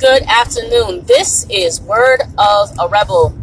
[0.00, 1.04] Good afternoon.
[1.04, 3.38] This is Word of a Rebel.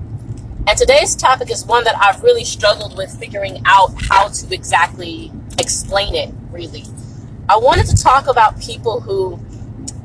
[0.66, 5.32] And today's topic is one that I've really struggled with figuring out how to exactly
[5.60, 6.84] explain it, really.
[7.48, 9.40] I wanted to talk about people who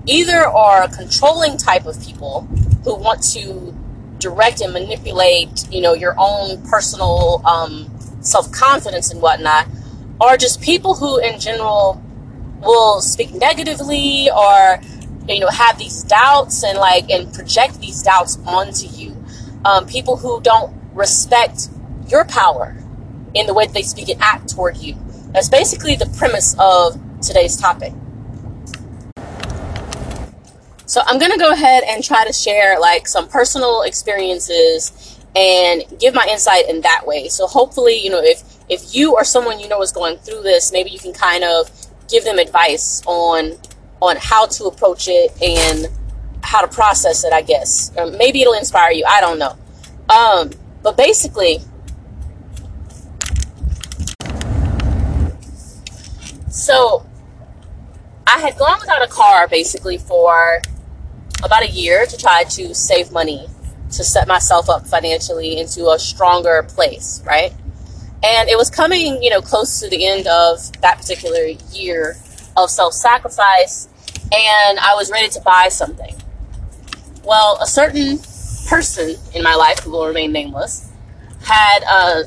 [0.04, 2.42] either are a controlling type of people
[2.84, 3.74] who want to
[4.18, 7.90] direct and manipulate, you know, your own personal um,
[8.20, 9.68] self-confidence and whatnot,
[10.20, 12.02] or just people who in general
[12.60, 14.78] will speak negatively or
[15.28, 19.16] you know have these doubts and like and project these doubts onto you.
[19.64, 21.68] Um, people who don't respect
[22.08, 22.76] your power
[23.34, 24.96] in the way that they speak and act toward you.
[25.32, 27.92] That's basically the premise of today's topic.
[30.86, 35.82] So i'm going to go ahead and try to share like some personal experiences and
[35.98, 37.28] give my insight in that way.
[37.28, 40.72] So hopefully you know if if you or someone you know is going through this
[40.72, 41.70] maybe you can kind of
[42.08, 43.52] give them advice on
[44.02, 45.86] on how to approach it and
[46.42, 47.96] how to process it, I guess.
[47.96, 49.04] Um, maybe it'll inspire you.
[49.08, 49.56] I don't know.
[50.08, 50.50] Um,
[50.82, 51.60] but basically,
[56.50, 57.06] so
[58.26, 60.60] I had gone without a car basically for
[61.44, 63.46] about a year to try to save money
[63.92, 67.54] to set myself up financially into a stronger place, right?
[68.24, 72.16] And it was coming, you know, close to the end of that particular year
[72.56, 73.88] of self sacrifice
[74.32, 76.14] and I was ready to buy something.
[77.24, 78.18] Well, a certain
[78.66, 80.90] person in my life, who will remain nameless,
[81.44, 82.22] had uh,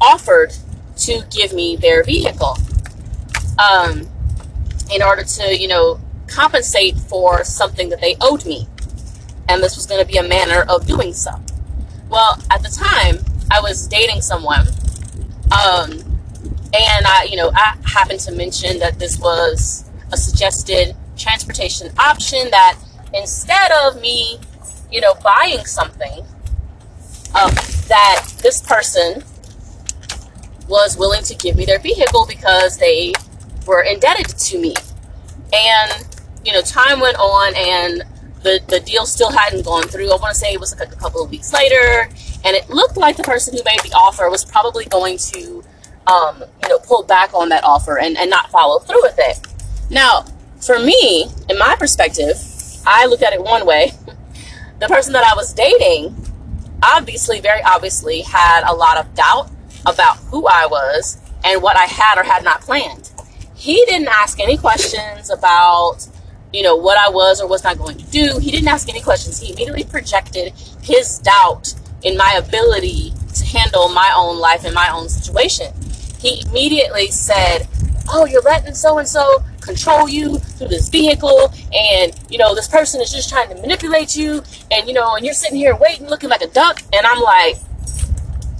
[0.00, 0.54] offered
[0.96, 2.56] to give me their vehicle
[3.58, 4.08] um,
[4.92, 8.66] in order to, you know, compensate for something that they owed me.
[9.48, 11.30] And this was going to be a manner of doing so.
[12.08, 14.66] Well, at the time, I was dating someone.
[15.52, 15.92] Um,
[16.72, 22.50] and I, you know, I happened to mention that this was a suggested transportation option
[22.50, 22.78] that
[23.14, 24.38] instead of me,
[24.90, 26.24] you know, buying something,
[27.34, 27.52] um,
[27.88, 29.22] that this person
[30.68, 33.12] was willing to give me their vehicle because they
[33.66, 34.74] were indebted to me.
[35.52, 36.06] And,
[36.44, 38.04] you know, time went on and
[38.42, 40.10] the, the deal still hadn't gone through.
[40.10, 42.08] I want to say it was like a couple of weeks later.
[42.44, 45.64] And it looked like the person who made the offer was probably going to,
[46.06, 49.46] um, you know, pull back on that offer and, and not follow through with it.
[49.90, 50.24] Now,
[50.60, 52.36] for me, in my perspective,
[52.86, 53.92] I look at it one way.
[54.80, 56.14] The person that I was dating,
[56.82, 59.50] obviously, very obviously, had a lot of doubt
[59.86, 63.10] about who I was and what I had or had not planned.
[63.54, 66.06] He didn't ask any questions about,
[66.52, 68.38] you know, what I was or was not going to do.
[68.38, 69.40] He didn't ask any questions.
[69.40, 70.52] He immediately projected
[70.82, 75.72] his doubt in my ability to handle my own life and my own situation.
[76.20, 77.68] He immediately said,
[78.10, 82.68] Oh, you're letting so and so control you through this vehicle and you know this
[82.68, 86.06] person is just trying to manipulate you and you know and you're sitting here waiting
[86.08, 87.56] looking like a duck and i'm like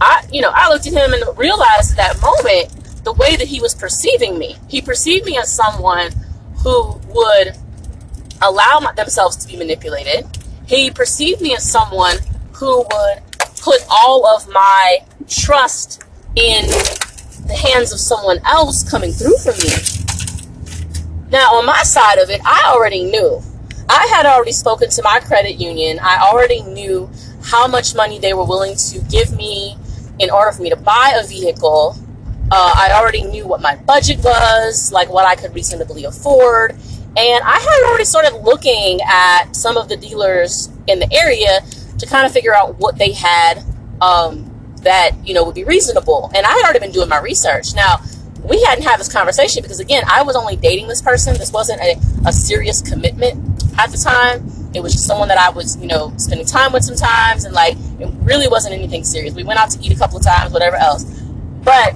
[0.01, 2.73] i you know i looked at him and realized at that moment
[3.09, 4.57] the way that he was perceiving me.
[4.69, 6.13] He perceived me as someone
[6.63, 7.57] who would
[8.43, 10.27] allow my, themselves to be manipulated.
[10.67, 12.17] He perceived me as someone
[12.53, 13.23] who would
[13.63, 16.03] put all of my trust
[16.37, 16.67] in
[17.47, 19.98] the hands of someone else coming through for me
[21.31, 23.43] now, on my side of it, I already knew.
[23.89, 25.99] I had already spoken to my credit union.
[26.01, 27.09] I already knew
[27.43, 29.77] how much money they were willing to give me
[30.19, 31.97] in order for me to buy a vehicle.
[32.51, 36.73] Uh, I already knew what my budget was, like what I could reasonably afford.
[37.17, 41.61] And I had already started looking at some of the dealers in the area
[41.99, 43.63] to kind of figure out what they had
[44.01, 44.51] um,
[44.83, 46.31] that, you know, would be reasonable.
[46.35, 47.75] And I had already been doing my research.
[47.75, 47.99] Now,
[48.45, 51.37] we hadn't had this conversation because again i was only dating this person.
[51.37, 54.51] This wasn't a, a serious commitment at the time.
[54.75, 57.77] It was just someone that i was you know spending time with sometimes and like
[57.99, 59.35] it really wasn't anything serious.
[59.35, 61.05] We went out to eat a couple of times whatever else.
[61.63, 61.95] But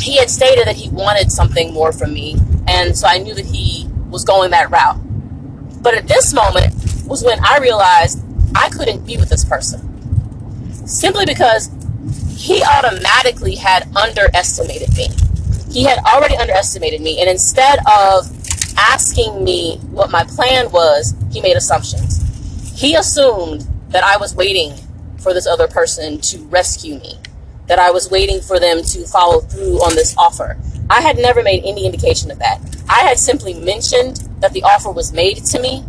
[0.00, 2.36] he had stated that he wanted something more from me
[2.68, 4.98] and so i knew that he was going that route.
[5.82, 6.74] But at this moment
[7.06, 9.86] was when i realized i couldn't be with this person
[10.86, 11.70] simply because
[12.36, 15.08] he automatically had underestimated me
[15.70, 17.20] he had already underestimated me.
[17.20, 18.28] And instead of
[18.76, 22.20] asking me what my plan was, he made assumptions.
[22.78, 24.74] He assumed that I was waiting
[25.18, 27.18] for this other person to rescue me,
[27.66, 30.56] that I was waiting for them to follow through on this offer.
[30.88, 32.60] I had never made any indication of that.
[32.88, 35.84] I had simply mentioned that the offer was made to me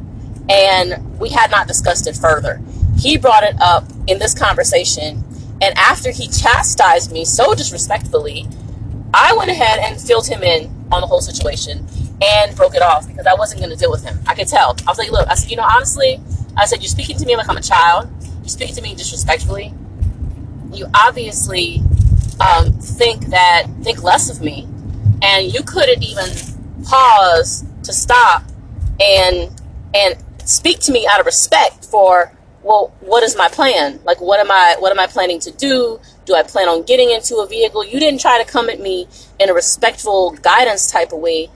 [0.50, 2.62] and we had not discussed it further.
[2.98, 5.24] He brought it up in this conversation,
[5.62, 8.48] and after he chastised me so disrespectfully,
[9.14, 11.86] I went ahead and filled him in on the whole situation.
[12.22, 14.20] and broke it off because I wasn't going to deal with him.
[14.28, 14.76] I could tell.
[14.86, 16.22] I was like, look, I said, you know, honestly,
[16.56, 18.10] I said, you're speaking to me like I'm a child.
[18.42, 19.74] You're speaking to me disrespectfully.
[20.72, 21.82] You obviously
[22.40, 24.68] um, think that, think less of me.
[25.24, 26.30] And you couldn't even
[26.84, 28.44] pause to stop
[29.00, 29.50] and,
[29.96, 30.16] and
[30.46, 32.32] speak to me out of respect for
[32.64, 34.00] well, what is my plan?
[34.04, 36.00] Like, what am I, what am I planning to do?
[36.32, 37.84] Do I plan on getting into a vehicle?
[37.84, 39.06] You didn't try to come at me
[39.38, 41.50] in a respectful guidance type of way.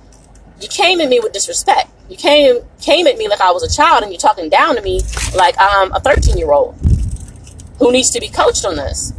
[0.59, 1.89] You came at me with disrespect.
[2.09, 4.81] You came, came at me like I was a child and you're talking down to
[4.81, 4.99] me
[5.33, 6.75] like I'm a 13 year old
[7.79, 9.13] who needs to be coached on this.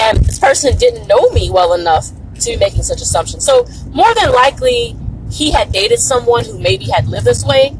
[0.00, 2.06] And this person didn't know me well enough
[2.38, 3.44] to be making such assumptions.
[3.44, 4.96] So more than likely,
[5.28, 7.76] he had dated someone who maybe had lived this way,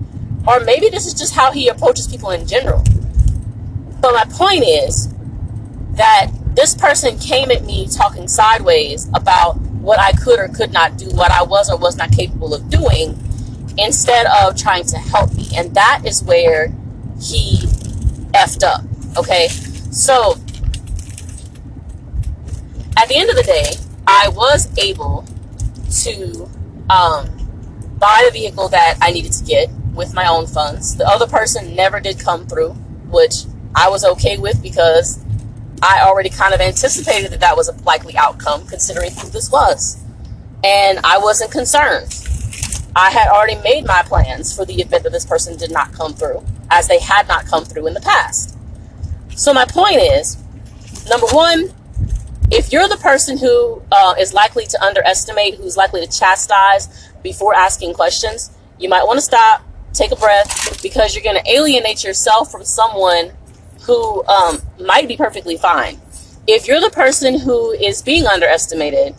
[0.49, 2.83] or maybe this is just how he approaches people in general.
[4.01, 5.15] But my point is
[5.93, 10.99] that this person came at me talking sideways about what I could or could not
[10.99, 13.17] do, what I was or was not capable of doing,
[13.79, 15.47] instead of trying to help me.
[15.57, 16.75] And that is where
[17.21, 17.59] he
[18.35, 18.83] effed up.
[19.17, 19.47] Okay?
[19.93, 20.33] So,
[22.97, 23.77] at the end of the day,
[24.09, 25.25] I was able
[26.03, 26.51] to
[26.91, 27.29] um,
[28.01, 30.97] buy the vehicle that I needed to get with my own funds.
[30.97, 32.71] The other person never did come through,
[33.11, 33.45] which
[33.77, 35.25] I was okay with because
[35.83, 40.03] I already kind of anticipated that that was a likely outcome considering who this was.
[40.65, 42.13] And I wasn't concerned.
[42.97, 46.15] I had already made my plans for the event that this person did not come
[46.15, 48.57] through, as they had not come through in the past.
[49.37, 50.43] So, my point is
[51.09, 51.73] number one,
[52.51, 57.55] if you're the person who uh, is likely to underestimate, who's likely to chastise before
[57.55, 62.03] asking questions, you might want to stop, take a breath, because you're going to alienate
[62.03, 63.31] yourself from someone
[63.89, 65.99] who um, might be perfectly fine.
[66.47, 69.15] If you're the person who is being underestimated,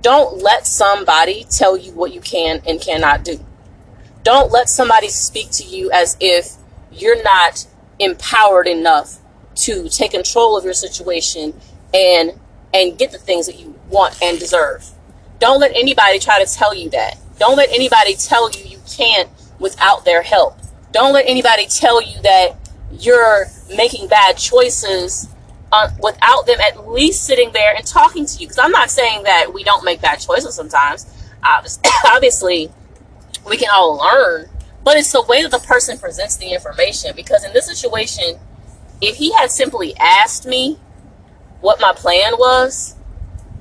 [0.00, 3.44] don't let somebody tell you what you can and cannot do.
[4.22, 6.52] Don't let somebody speak to you as if
[6.92, 7.66] you're not
[7.98, 9.18] empowered enough
[9.56, 11.52] to take control of your situation
[11.92, 12.38] and
[12.72, 14.88] and get the things that you want and deserve.
[15.40, 17.18] Don't let anybody try to tell you that.
[17.38, 20.56] Don't let anybody tell you you can't without their help.
[20.92, 22.61] Don't let anybody tell you that
[22.92, 25.28] you're making bad choices
[25.72, 28.46] uh, without them at least sitting there and talking to you.
[28.46, 31.06] Because I'm not saying that we don't make bad choices sometimes.
[32.06, 32.70] Obviously,
[33.48, 34.48] we can all learn,
[34.84, 37.12] but it's the way that the person presents the information.
[37.16, 38.38] Because in this situation,
[39.00, 40.78] if he had simply asked me
[41.60, 42.94] what my plan was,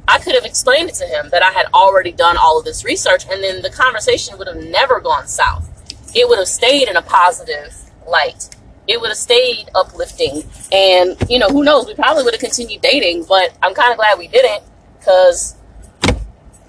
[0.07, 2.83] I could have explained it to him that I had already done all of this
[2.83, 5.69] research, and then the conversation would have never gone south.
[6.13, 7.73] It would have stayed in a positive
[8.05, 8.49] light
[8.91, 10.43] it would have stayed uplifting.
[10.71, 11.87] And, you know, who knows?
[11.87, 14.63] We probably would have continued dating, but I'm kind of glad we didn't
[14.99, 15.55] because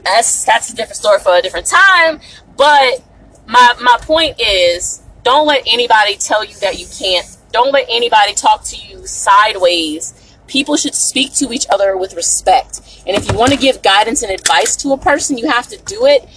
[0.05, 2.21] that's, that's a different story for a different time.
[2.57, 3.03] But
[3.47, 7.37] my, my point is don't let anybody tell you that you can't.
[7.53, 10.37] Don't let anybody talk to you sideways.
[10.47, 12.81] People should speak to each other with respect.
[13.07, 15.79] And if you want to give guidance and advice to a person, you have to
[15.85, 16.29] do it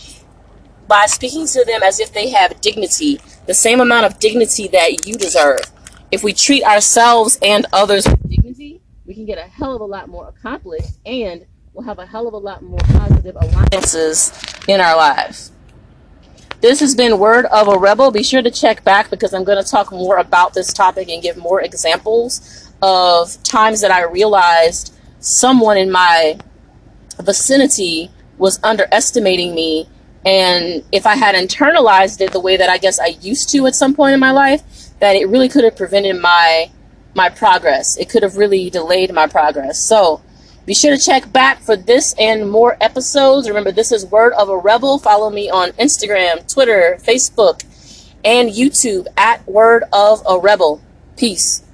[0.87, 5.07] by speaking to them as if they have dignity, the same amount of dignity that
[5.07, 5.59] you deserve.
[6.15, 9.85] If we treat ourselves and others with dignity, we can get a hell of a
[9.85, 14.31] lot more accomplished and we'll have a hell of a lot more positive alliances
[14.69, 15.51] in our lives.
[16.61, 18.11] This has been Word of a Rebel.
[18.11, 21.21] Be sure to check back because I'm going to talk more about this topic and
[21.21, 26.39] give more examples of times that I realized someone in my
[27.19, 29.89] vicinity was underestimating me
[30.25, 33.75] and if I had internalized it the way that I guess I used to at
[33.75, 34.63] some point in my life,
[35.05, 36.71] that it really could have prevented my
[37.13, 37.95] my progress.
[37.95, 39.79] It could have really delayed my progress.
[39.79, 40.21] So
[40.65, 43.47] be sure to check back for this and more episodes.
[43.47, 44.97] Remember, this is Word of a Rebel.
[44.97, 47.63] Follow me on Instagram, Twitter, Facebook,
[48.25, 50.81] and YouTube at Word of a Rebel.
[51.15, 51.64] Peace.